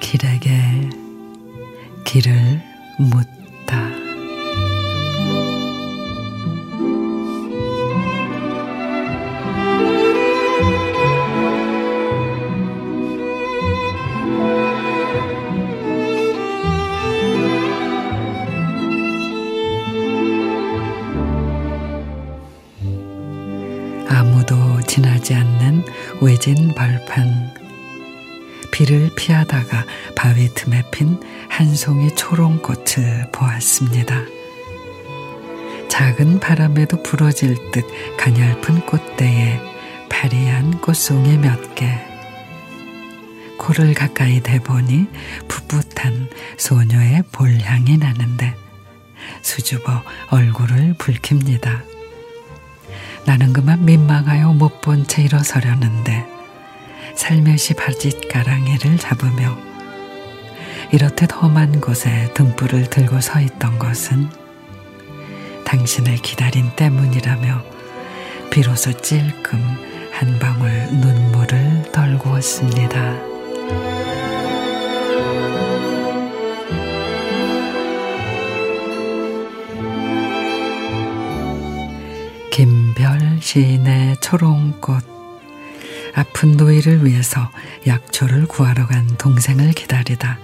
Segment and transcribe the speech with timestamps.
[0.00, 0.90] 길에게
[2.04, 2.60] 길을
[3.00, 3.43] 묻
[24.44, 24.54] 다.
[24.54, 25.84] 아무도 지나지 않는
[26.20, 27.52] 외진 벌판.
[28.70, 29.84] 비를 피하다가
[30.14, 34.24] 바위 틈에 핀 한 송이 초롱꽃을 보았습니다.
[35.88, 37.84] 작은 바람에도 부러질 듯
[38.18, 39.60] 가냘픈 꽃대에
[40.08, 41.88] 파리한 꽃송이 몇 개.
[43.58, 45.06] 코를 가까이 대보니
[45.48, 48.56] 풋풋한 소녀의 볼향이 나는데
[49.42, 51.93] 수줍어 얼굴을 붉힙니다.
[53.26, 56.26] 나는 그만 민망하여 못 본 채 일어서려는데
[57.14, 59.56] 살며시 바짓가랑이를 잡으며
[60.92, 64.28] 이렇듯 험한 곳에 등불을 들고 서 있던 것은
[65.64, 67.62] 당신을 기다린 때문이라며
[68.50, 69.60] 비로소 찔끔
[70.12, 73.33] 한 방울 눈물을 덜구었습니다.
[82.54, 85.04] 김별 시인의 초롱꽃
[86.14, 87.50] 아픈 노이를 위해서
[87.84, 90.38] 약초를 구하러 간 동생을 기다리다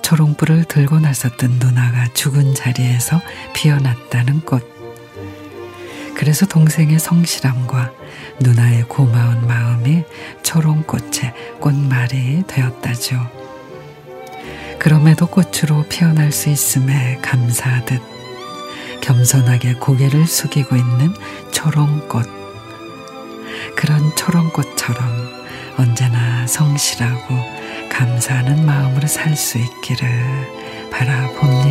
[0.00, 3.20] 초롱불을 들고 나섰던 누나가 죽은 자리에서
[3.52, 4.62] 피어났다는 꽃.
[6.14, 7.90] 그래서 동생의 성실함과
[8.38, 10.04] 누나의 고마운 마음이
[10.44, 13.28] 초롱꽃의 꽃말이 되었다죠.
[14.78, 18.23] 그럼에도 꽃으로 피어날 수 있음에 감사하듯
[19.00, 21.14] 겸손하게 고개를 숙이고 있는
[21.52, 22.26] 초롱꽃.
[23.76, 25.34] 그런 초롱꽃처럼
[25.76, 27.34] 언제나 성실하고
[27.90, 30.08] 감사하는 마음으로 살 수 있기를
[30.90, 31.63] 바라봅니다.